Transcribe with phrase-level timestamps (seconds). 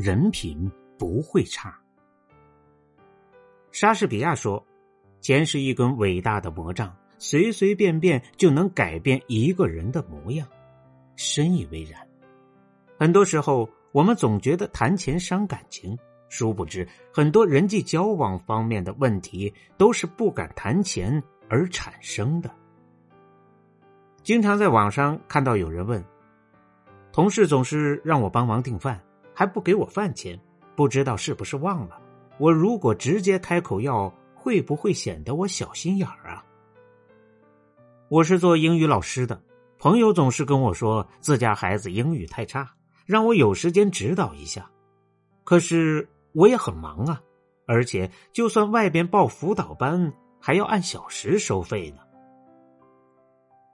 [0.00, 1.76] 人品不会差。
[3.72, 4.64] 莎士比亚说
[5.20, 10.46] ：“钱是一根伟大的魔杖，随随便便就能改变一个人的模样。”
[11.18, 12.00] 深以为然。
[12.96, 22.48] 很多时候，我们总觉得谈钱伤感情，殊不知很多人际交往方面的问题都是不敢谈钱而产生的。
[24.22, 26.04] 经常在网上看到有人问
[27.10, 29.00] ：“同事总是让我帮忙订饭。”
[29.38, 30.36] 还不给我饭钱，
[30.74, 31.96] 不知道是不是忘了？
[32.40, 36.44] 我如果直接开口要，会不会显得我小心眼儿啊？
[38.08, 39.40] 我是做英语老师的，
[39.78, 42.68] 朋友总是跟我说自家孩子英语太差，
[43.06, 44.68] 让我有时间指导一下。
[45.44, 47.22] 可是我也很忙啊，
[47.68, 51.98] 而且就算外边报辅导班，还要按小时收费呢。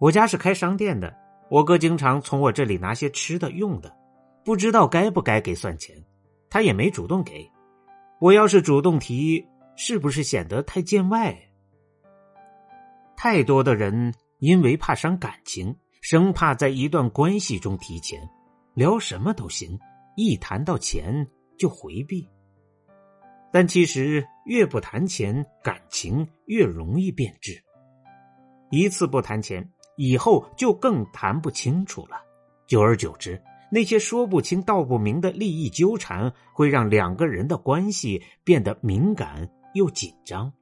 [0.00, 1.16] 我家是开商店的，
[1.48, 4.01] 我哥经常从我这里拿些吃的用的。
[4.44, 5.96] 不知道该不该给算钱，
[6.50, 7.48] 他也没主动给。
[8.20, 9.44] 我要是主动提，
[9.76, 11.36] 是不是显得太见外？
[13.16, 18.20] 太多的人因为怕伤感情，生怕在一段关系中提钱，
[18.74, 19.78] 聊什么都行，
[20.16, 21.26] 一谈到钱
[21.56, 22.28] 就回避。
[23.52, 27.62] 但其实越不谈钱，感情越容易变质。
[28.70, 32.16] 一次不谈钱，以后就更谈不清楚了。
[32.66, 33.40] 久而久之。
[33.74, 40.52] 那些说不清道不明的利益纠缠，会让两个人的关系变得敏感又紧张。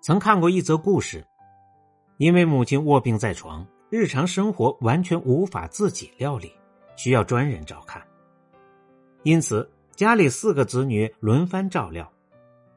[0.00, 1.22] 曾看过一则故事，
[2.16, 6.50] 因为母亲卧病在床，日常生活完全无法自己料理，
[6.96, 8.02] 需要专人照看，
[9.22, 12.10] 因此家里四个子女轮番照料。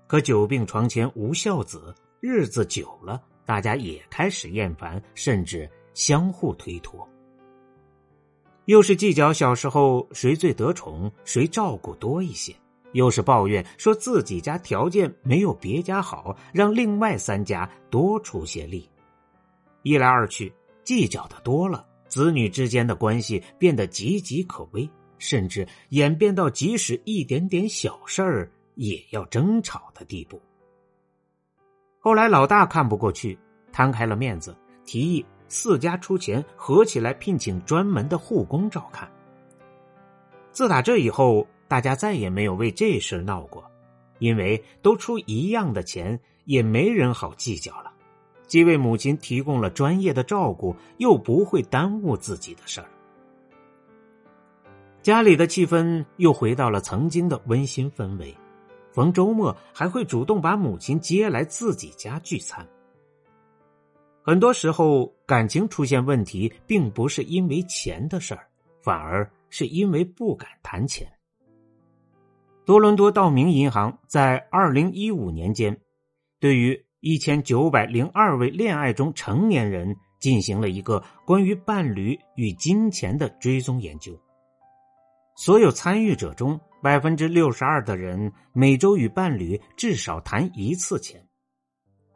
[0.07, 7.07] 可久病床前无孝子，日子久了，大家也开始厌烦，甚至相互推脱。
[8.65, 12.53] 又是计较小时候谁最得宠，谁照顾多一些；
[12.93, 18.89] 又是抱怨说自己家条件没有别家好，让另外三家多出些力。
[19.83, 20.51] 一来二去，
[20.83, 24.89] 计较的多了，子女之间的关系变得岌岌可危，
[25.19, 30.41] 甚至演变到即使一点点小事儿也要争吵的地步。
[31.99, 33.37] 后来老大看不过去，
[33.71, 34.55] 摊开了面子，
[34.85, 35.23] 提议。
[35.47, 39.09] 四家出钱合起来聘请专门的护工照看。
[40.51, 43.63] 自打这以后，大家再也没有为这事闹过，
[44.19, 47.91] 因为都出一样的钱，也没人好计较了。
[48.47, 52.87] 既为母亲提供了专业的照顾，又不会耽误自己的事儿，
[55.01, 58.35] 家里的气氛又回到了曾经的温馨氛围。
[58.91, 62.65] 逢周末还会主动把母亲接来自己家聚餐。
[64.25, 68.47] 很多时候，感情出现问题，并不是因为钱的事儿，
[68.81, 71.07] 反而是因为不敢谈钱。
[72.65, 75.79] 多伦多道明银行在二零一五年间，
[76.39, 84.19] 对于一千九百零二位恋爱中成年人进行了一个关于伴侣与金钱的追踪研究。
[85.35, 91.23] 所有参与者中，百分之六十二的人每周与伴侣至少谈一次钱。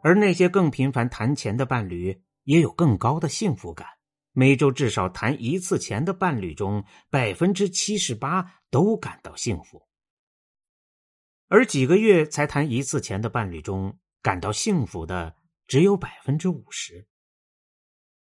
[0.02, 3.88] 而那些更频繁谈钱的伴侣也有更高的幸福感。
[4.32, 9.88] 每周至少谈一次钱的伴侣中，百分之七十八都感到幸福。
[11.48, 15.36] 而几个月才谈一次钱的伴侣中，感到幸福的
[15.68, 17.07] 只有百分之五十。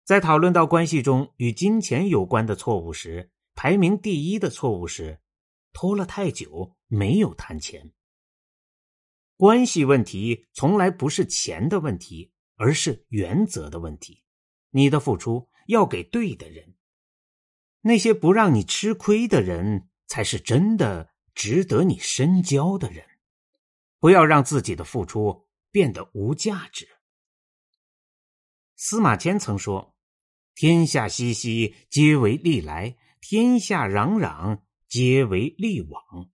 [0.06, 5.19] 在讨论到关系中与金钱有关的错误时，排名第一的错误是
[5.74, 7.92] 拖了太久没有谈钱。
[9.42, 14.24] 关系问题从来不是钱的问题，而是原则的问题。
[14.70, 16.76] 你的付出要给对的人，
[17.82, 23.04] 那些不让你吃亏的人，才是真的值得你深交的人。
[23.98, 26.88] 不要让自己的付出变得无价值。
[28.76, 29.96] 司马迁曾说
[30.54, 36.30] ：“天下熙熙，皆为利来；天下攘攘，皆为利往。”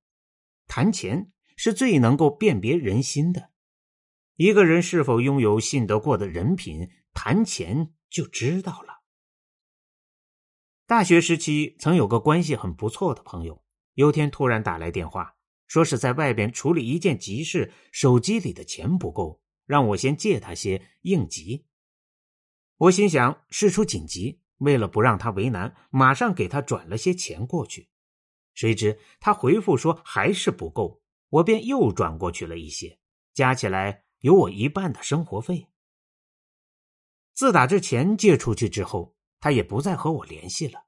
[0.67, 1.31] 谈钱。
[1.57, 3.51] 是最能够辨别人心的。
[4.37, 9.01] 一个人是否拥有信得过的人品，谈钱就知道了。
[10.85, 13.61] 大学时期曾有个关系很不错的朋友，
[13.95, 15.35] 有天突然打来电话，
[15.67, 21.65] 说是在外边处理一件急事，手机里的钱不够，让我先借他些应急。
[22.77, 27.89] 我心想事出紧急，为了不让他为难，马上给他转了些钱过去。
[28.53, 32.99] 谁知他回复说还是不够，我便又转过去了一些，
[33.33, 35.67] 加起来有我一半的生活费。
[37.33, 40.85] 自打这钱借出去之后，他也不再和我联系了。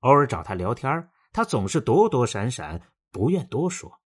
[0.00, 4.00] 偶尔找他聊天，他总是躲躲闪闪，不愿多说。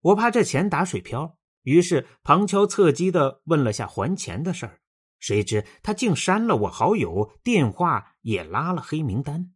[0.00, 4.80] 我怕这钱打水漂，于是旁敲侧击的问了下还钱的事儿。
[5.20, 9.52] 谁知他竟删了我好友，电话也拉了黑名单。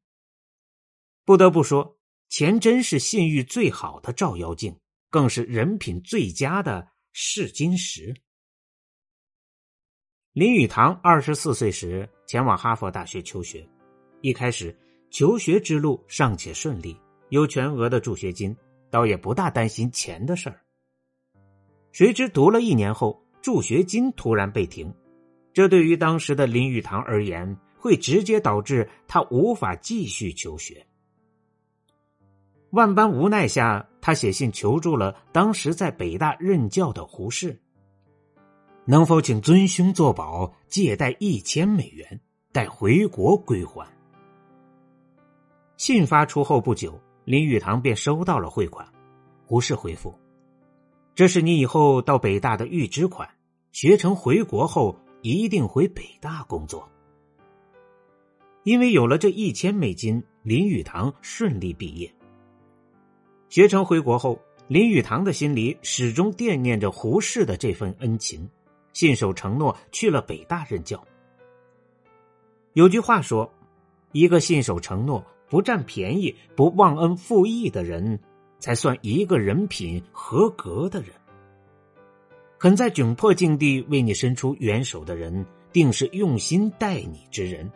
[1.24, 1.98] 不得不说，
[2.28, 4.80] 钱真是信誉最好的照妖镜，
[5.12, 8.16] 更是人品最佳的试金石。
[10.32, 13.68] 林语堂二十四岁时前往哈佛大学求学，
[14.22, 14.74] 一开始
[15.10, 16.98] 求学之路尚且顺利，
[17.28, 18.56] 有全额的助学金，
[18.88, 20.58] 倒也不大担心钱的事儿。
[21.92, 24.90] 谁知读了一年后，助学金突然被停。
[25.52, 30.86] 这对于当时的林语堂而言，会直接导致他无法继续求学。
[32.70, 37.58] 万般无奈下，他写信求助了当时在北大任教的胡适，
[38.84, 42.20] 能否请尊兄作保，借贷一千美元，
[42.52, 43.88] 待回国归还。
[45.78, 48.86] 信发出后不久，林语堂便收到了汇款。
[49.46, 50.14] 胡适回复
[51.16, 53.26] ：“这是你以后到北大的预支款，
[53.72, 54.94] 学成回国后。”
[55.24, 56.90] 一定回北大工作，
[58.64, 62.12] 因为有了这一千美金，林语堂顺利毕业。
[63.52, 68.48] 学成回国后，林语堂的心里始终惦念着胡适的这份恩情，
[68.94, 71.06] 信守承诺去了北大任教。
[72.72, 73.52] 有句话说
[74.12, 78.18] ：“一个信守承诺、不占便宜、不忘恩负义的人，
[78.58, 81.10] 才算一个人品合格的人。”
[82.58, 85.44] 肯在窘迫境地为你伸出援手的人，
[85.74, 87.68] 定是用心待你之人；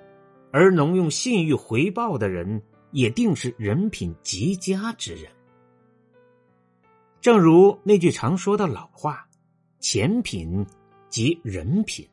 [0.50, 2.62] 而能用信誉回报的人，
[2.92, 5.30] 也定是人品极佳之人。
[7.26, 9.26] 正如那句常说的老话
[9.82, 10.64] ：“钱品
[11.08, 12.08] 即人品。”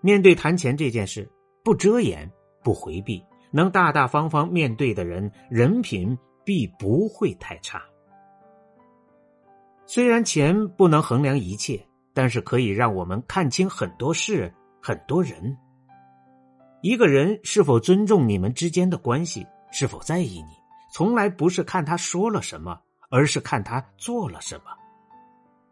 [0.00, 1.30] 面对谈钱这件事，
[1.62, 2.26] 不遮掩、
[2.62, 6.16] 不回避，能大大方方面对的人，人品
[6.46, 7.82] 必不会太差。
[9.84, 15.54] 虽然钱不能衡量一切，但是可以让我们看清很多事、很多人。
[16.80, 20.54] 一个人是否尊重你们之间的关系，是否在意你，
[20.90, 22.80] 从来不是看他说了什么，
[23.10, 24.64] 而是看他做了什么。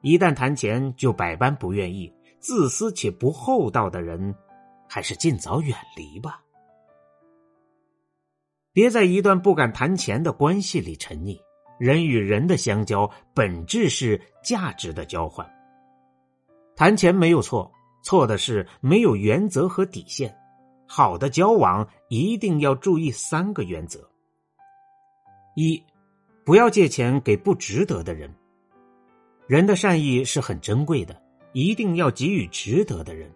[0.00, 4.34] 一旦谈钱就百般不愿意、自私且不厚道的人，
[4.88, 6.42] 还是尽早远离吧。
[8.72, 11.38] 别在一段不敢谈钱的关系里沉溺。
[11.78, 15.48] 人与人的相交，本质是价值的交换。
[16.76, 17.72] 谈钱没有错，
[18.04, 20.32] 错的是没有原则和底线。
[20.86, 24.08] 好的交往一定要注意三个原则：
[25.56, 25.82] 一，
[26.44, 28.32] 不要借钱给不值得的人。
[29.46, 31.20] 人的善意是很珍贵的，
[31.52, 33.30] 一定要给予值得的人。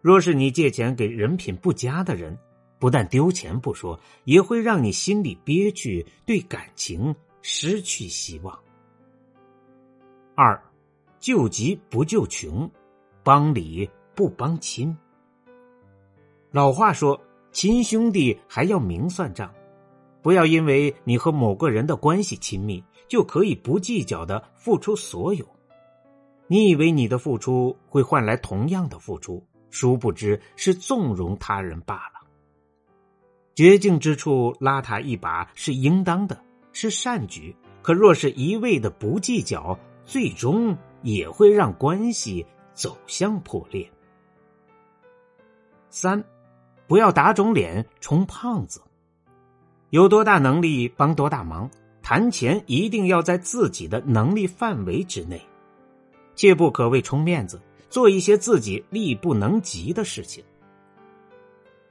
[0.00, 2.38] 若是你借钱给人品不佳的人，
[2.78, 7.14] 不但丢钱不说，也会让你心里憋屈，对感情。
[7.42, 8.58] 失去希望。
[10.34, 10.62] 二，
[11.18, 12.70] 救急不救穷，
[13.22, 14.94] 帮理不帮亲。
[16.50, 17.18] 老话说
[17.50, 19.50] ：“亲兄弟还要明算账。”
[20.22, 25.46] 不要因为你和某个人的关系亲密，就可以不计较的付出所有。
[26.46, 32.26] 你以为你的付出会换来同样的付出，殊不知是纵容他人罢了。
[33.54, 36.40] 绝境之处拉他一把是应当的。
[36.72, 43.90] 是善举，可若是一味的不计较，最终也会让关系走向破裂。
[45.88, 46.24] 三，
[46.86, 48.80] 不要打肿脸充胖子。
[49.90, 51.70] 有多大能力帮多大忙，
[52.00, 55.40] 谈钱一定要在自己的能力范围之内，
[56.34, 60.42] 切不可为充面子做一些自己力不能及的事情。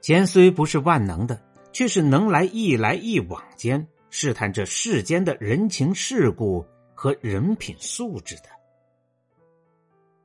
[0.00, 1.40] 钱虽不是万能的，
[1.72, 3.86] 却是能来一来一往间。
[4.12, 6.66] 试探这世间的人情世故
[6.96, 8.48] 和人品素质的，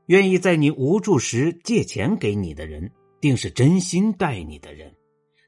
[0.08, 2.90] 愿意在你无助时借钱给你的人，
[3.22, 4.90] 定是真心待你的人；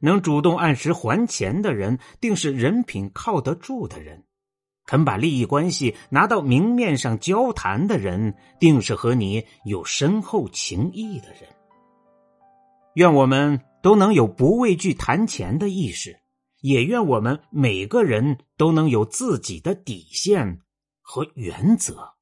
[0.08, 4.24] 能主动按时还钱的人，定是人品靠得住的人；
[4.86, 11.42] 肯把利益关系拿到明面上交谈的人，定是和你有深厚情谊的人。
[12.96, 16.18] 愿我们都能有不畏惧谈钱的意识。
[16.62, 20.62] 也愿我们每个人都能有自己的底线
[21.02, 22.17] 和原则。